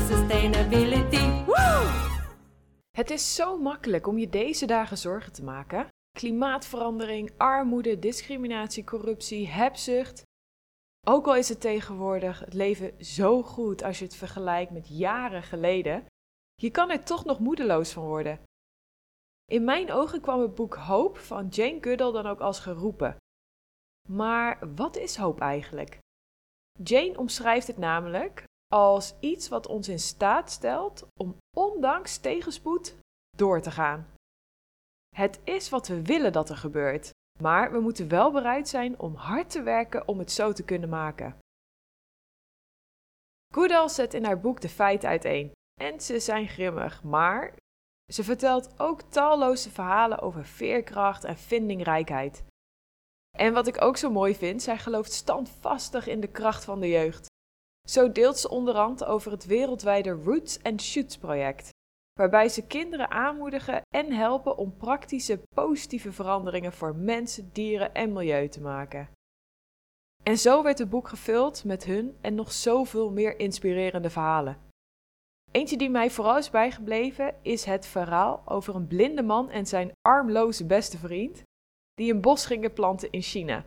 sustainability. 0.00 1.42
Het 2.90 3.10
is 3.10 3.34
zo 3.34 3.58
makkelijk 3.58 4.06
om 4.06 4.18
je 4.18 4.28
deze 4.28 4.66
dagen 4.66 4.98
zorgen 4.98 5.32
te 5.32 5.44
maken. 5.44 5.88
Klimaatverandering, 6.18 7.32
armoede, 7.36 7.98
discriminatie, 7.98 8.84
corruptie, 8.84 9.48
hebzucht. 9.48 10.22
Ook 11.06 11.26
al 11.26 11.36
is 11.36 11.48
het 11.48 11.60
tegenwoordig 11.60 12.40
het 12.40 12.54
leven 12.54 13.04
zo 13.04 13.42
goed 13.42 13.82
als 13.82 13.98
je 13.98 14.04
het 14.04 14.14
vergelijkt 14.14 14.70
met 14.70 14.88
jaren 14.88 15.42
geleden, 15.42 16.06
je 16.54 16.70
kan 16.70 16.90
er 16.90 17.04
toch 17.04 17.24
nog 17.24 17.38
moedeloos 17.38 17.92
van 17.92 18.04
worden. 18.04 18.40
In 19.44 19.64
mijn 19.64 19.92
ogen 19.92 20.20
kwam 20.20 20.40
het 20.40 20.54
boek 20.54 20.74
Hoop 20.74 21.18
van 21.18 21.48
Jane 21.48 21.78
Goodall 21.80 22.12
dan 22.12 22.26
ook 22.26 22.40
als 22.40 22.60
geroepen. 22.60 23.16
Maar 24.08 24.74
wat 24.74 24.96
is 24.96 25.16
hoop 25.16 25.40
eigenlijk? 25.40 25.98
Jane 26.82 27.18
omschrijft 27.18 27.66
het 27.66 27.78
namelijk 27.78 28.44
als 28.74 29.14
iets 29.20 29.48
wat 29.48 29.66
ons 29.66 29.88
in 29.88 29.98
staat 29.98 30.50
stelt 30.50 31.06
om 31.20 31.36
ondanks 31.56 32.18
tegenspoed 32.18 32.96
door 33.36 33.60
te 33.60 33.70
gaan. 33.70 34.06
Het 35.16 35.40
is 35.44 35.68
wat 35.68 35.88
we 35.88 36.02
willen 36.02 36.32
dat 36.32 36.48
er 36.48 36.56
gebeurt, 36.56 37.10
maar 37.40 37.72
we 37.72 37.80
moeten 37.80 38.08
wel 38.08 38.32
bereid 38.32 38.68
zijn 38.68 38.98
om 38.98 39.14
hard 39.14 39.50
te 39.50 39.62
werken 39.62 40.08
om 40.08 40.18
het 40.18 40.32
zo 40.32 40.52
te 40.52 40.64
kunnen 40.64 40.88
maken. 40.88 41.38
Goodall 43.54 43.88
zet 43.88 44.14
in 44.14 44.24
haar 44.24 44.40
boek 44.40 44.60
de 44.60 44.68
feiten 44.68 45.08
uiteen 45.08 45.52
en 45.80 46.00
ze 46.00 46.20
zijn 46.20 46.48
grimmig, 46.48 47.02
maar 47.02 47.54
ze 48.12 48.24
vertelt 48.24 48.80
ook 48.80 49.02
talloze 49.02 49.70
verhalen 49.70 50.20
over 50.20 50.44
veerkracht 50.44 51.24
en 51.24 51.36
vindingrijkheid. 51.36 52.44
En 53.36 53.52
wat 53.52 53.66
ik 53.66 53.82
ook 53.82 53.96
zo 53.96 54.10
mooi 54.10 54.34
vind, 54.34 54.62
zij 54.62 54.78
gelooft 54.78 55.12
standvastig 55.12 56.06
in 56.06 56.20
de 56.20 56.30
kracht 56.30 56.64
van 56.64 56.80
de 56.80 56.88
jeugd. 56.88 57.32
Zo 57.88 58.12
deelt 58.12 58.38
ze 58.38 58.48
onderhand 58.48 59.04
over 59.04 59.30
het 59.30 59.44
wereldwijde 59.44 60.10
Roots 60.10 60.62
and 60.62 60.82
Shoots 60.82 61.18
project, 61.18 61.68
waarbij 62.20 62.48
ze 62.48 62.66
kinderen 62.66 63.10
aanmoedigen 63.10 63.82
en 63.94 64.12
helpen 64.12 64.56
om 64.56 64.76
praktische 64.76 65.42
positieve 65.54 66.12
veranderingen 66.12 66.72
voor 66.72 66.96
mensen, 66.96 67.50
dieren 67.52 67.94
en 67.94 68.12
milieu 68.12 68.48
te 68.48 68.60
maken. 68.60 69.08
En 70.22 70.38
zo 70.38 70.62
werd 70.62 70.78
het 70.78 70.90
boek 70.90 71.08
gevuld 71.08 71.64
met 71.64 71.84
hun 71.84 72.16
en 72.20 72.34
nog 72.34 72.52
zoveel 72.52 73.10
meer 73.10 73.38
inspirerende 73.38 74.10
verhalen. 74.10 74.58
Eentje 75.50 75.76
die 75.76 75.90
mij 75.90 76.10
vooral 76.10 76.38
is 76.38 76.50
bijgebleven 76.50 77.34
is 77.42 77.64
het 77.64 77.86
verhaal 77.86 78.42
over 78.44 78.74
een 78.74 78.86
blinde 78.86 79.22
man 79.22 79.50
en 79.50 79.66
zijn 79.66 79.92
armloze 80.00 80.66
beste 80.66 80.98
vriend 80.98 81.42
die 81.94 82.12
een 82.12 82.20
bos 82.20 82.46
gingen 82.46 82.72
planten 82.72 83.10
in 83.10 83.22
China. 83.22 83.64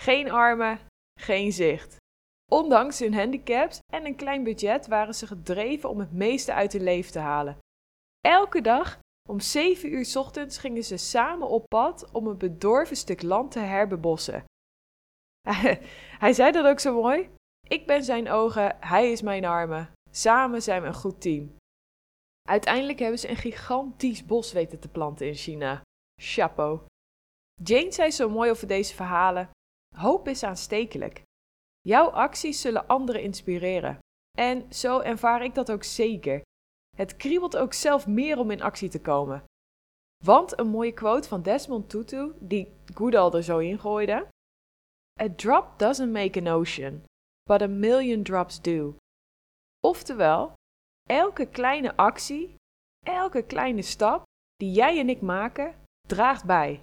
Geen 0.00 0.30
armen, 0.30 0.78
geen 1.20 1.52
zicht. 1.52 1.96
Ondanks 2.52 2.98
hun 2.98 3.14
handicaps 3.14 3.78
en 3.92 4.06
een 4.06 4.16
klein 4.16 4.42
budget 4.42 4.86
waren 4.86 5.14
ze 5.14 5.26
gedreven 5.26 5.88
om 5.88 5.98
het 5.98 6.12
meeste 6.12 6.52
uit 6.52 6.72
hun 6.72 6.82
leven 6.82 7.12
te 7.12 7.18
halen. 7.18 7.58
Elke 8.20 8.60
dag 8.60 8.98
om 9.28 9.40
7 9.40 9.92
uur 9.92 10.12
ochtends 10.18 10.58
gingen 10.58 10.84
ze 10.84 10.96
samen 10.96 11.48
op 11.48 11.64
pad 11.68 12.10
om 12.12 12.26
een 12.26 12.38
bedorven 12.38 12.96
stuk 12.96 13.22
land 13.22 13.50
te 13.50 13.58
herbebossen. 13.58 14.44
Hij 16.24 16.32
zei 16.32 16.52
dat 16.52 16.66
ook 16.66 16.80
zo 16.80 17.00
mooi. 17.00 17.30
Ik 17.68 17.86
ben 17.86 18.04
zijn 18.04 18.30
ogen, 18.30 18.76
hij 18.80 19.12
is 19.12 19.22
mijn 19.22 19.44
armen. 19.44 19.92
Samen 20.10 20.62
zijn 20.62 20.82
we 20.82 20.88
een 20.88 20.94
goed 20.94 21.20
team. 21.20 21.56
Uiteindelijk 22.48 22.98
hebben 22.98 23.18
ze 23.18 23.28
een 23.28 23.36
gigantisch 23.36 24.26
bos 24.26 24.52
weten 24.52 24.80
te 24.80 24.88
planten 24.88 25.26
in 25.26 25.34
China. 25.34 25.82
Chapeau. 26.22 26.80
Jane 27.62 27.92
zei 27.92 28.10
zo 28.10 28.28
mooi 28.28 28.50
over 28.50 28.66
deze 28.66 28.94
verhalen: 28.94 29.50
Hoop 29.96 30.28
is 30.28 30.42
aanstekelijk. 30.42 31.22
Jouw 31.88 32.10
acties 32.10 32.60
zullen 32.60 32.86
anderen 32.86 33.22
inspireren. 33.22 33.98
En 34.38 34.72
zo 34.72 35.00
ervaar 35.00 35.44
ik 35.44 35.54
dat 35.54 35.70
ook 35.70 35.84
zeker. 35.84 36.42
Het 36.96 37.16
kriebelt 37.16 37.56
ook 37.56 37.72
zelf 37.72 38.06
meer 38.06 38.38
om 38.38 38.50
in 38.50 38.62
actie 38.62 38.88
te 38.88 39.00
komen. 39.00 39.44
Want 40.24 40.58
een 40.58 40.66
mooie 40.66 40.92
quote 40.92 41.28
van 41.28 41.42
Desmond 41.42 41.90
Tutu, 41.90 42.32
die 42.40 42.72
Goodall 42.94 43.30
er 43.30 43.42
zo 43.42 43.58
in 43.58 43.78
gooide: 43.78 44.28
A 45.22 45.28
drop 45.36 45.78
doesn't 45.78 46.12
make 46.12 46.40
an 46.40 46.48
ocean, 46.48 47.02
but 47.42 47.62
a 47.62 47.66
million 47.66 48.22
drops 48.22 48.60
do. 48.60 48.96
Oftewel, 49.80 50.52
elke 51.08 51.46
kleine 51.46 51.96
actie, 51.96 52.54
elke 53.06 53.42
kleine 53.42 53.82
stap 53.82 54.22
die 54.56 54.72
jij 54.72 54.98
en 54.98 55.08
ik 55.08 55.20
maken, 55.20 55.74
draagt 56.08 56.44
bij. 56.44 56.80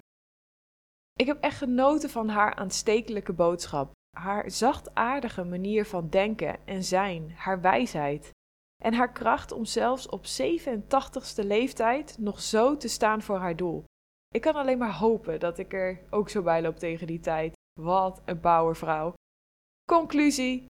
Ik 1.12 1.26
heb 1.26 1.40
echt 1.40 1.58
genoten 1.58 2.10
van 2.10 2.28
haar 2.28 2.54
aanstekelijke 2.54 3.32
boodschap, 3.32 3.92
haar 4.16 4.50
zachtaardige 4.50 5.44
manier 5.44 5.86
van 5.86 6.08
denken 6.08 6.66
en 6.66 6.84
zijn, 6.84 7.30
haar 7.30 7.60
wijsheid 7.60 8.30
en 8.82 8.94
haar 8.94 9.12
kracht 9.12 9.52
om 9.52 9.64
zelfs 9.64 10.08
op 10.08 10.24
87ste 10.24 11.46
leeftijd 11.46 12.18
nog 12.18 12.40
zo 12.40 12.76
te 12.76 12.88
staan 12.88 13.22
voor 13.22 13.36
haar 13.36 13.56
doel. 13.56 13.84
Ik 14.28 14.40
kan 14.40 14.54
alleen 14.54 14.78
maar 14.78 14.94
hopen 14.94 15.40
dat 15.40 15.58
ik 15.58 15.72
er 15.72 16.00
ook 16.10 16.28
zo 16.28 16.42
bij 16.42 16.62
loop 16.62 16.76
tegen 16.76 17.06
die 17.06 17.20
tijd. 17.20 17.52
Wat 17.80 18.22
een 18.24 18.40
powervrouw. 18.40 19.12
Conclusie: 19.90 20.66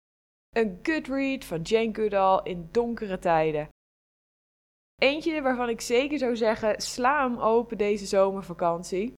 een 0.57 0.79
good 0.83 1.07
read 1.07 1.45
van 1.45 1.63
Jane 1.63 1.95
Goodall 1.95 2.41
in 2.43 2.69
donkere 2.71 3.19
tijden. 3.19 3.69
Eentje 5.03 5.43
waarvan 5.43 5.69
ik 5.69 5.81
zeker 5.81 6.19
zou 6.19 6.37
zeggen: 6.37 6.81
sla 6.81 7.29
hem 7.29 7.39
open 7.39 7.79
deze 7.79 8.07
zomervakantie. 8.07 9.13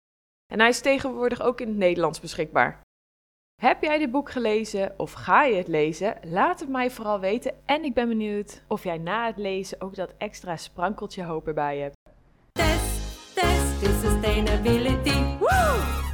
En 0.53 0.59
hij 0.59 0.69
is 0.69 0.81
tegenwoordig 0.81 1.41
ook 1.41 1.61
in 1.61 1.67
het 1.67 1.77
Nederlands 1.77 2.19
beschikbaar. 2.19 2.81
Heb 3.61 3.81
jij 3.81 3.97
dit 3.97 4.11
boek 4.11 4.31
gelezen 4.31 4.93
of 4.97 5.11
ga 5.11 5.43
je 5.43 5.55
het 5.55 5.67
lezen? 5.67 6.15
Laat 6.21 6.59
het 6.59 6.69
mij 6.69 6.91
vooral 6.91 7.19
weten 7.19 7.53
en 7.65 7.83
ik 7.83 7.93
ben 7.93 8.07
benieuwd 8.07 8.61
of 8.67 8.83
jij 8.83 8.97
na 8.97 9.25
het 9.25 9.37
lezen 9.37 9.81
ook 9.81 9.95
dat 9.95 10.13
extra 10.17 10.57
sprankeltje 10.57 11.23
hoop 11.23 11.47
erbij 11.47 11.77
hebt. 11.77 11.95
Test, 12.51 13.35
test, 13.35 13.81
is 13.81 14.01
sustainability. 14.01 15.37
Woo! 15.39 16.10